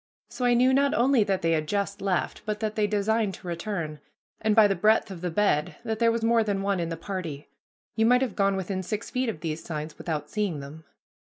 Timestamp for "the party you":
6.89-8.07